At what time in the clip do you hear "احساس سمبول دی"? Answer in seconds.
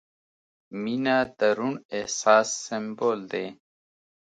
1.97-3.47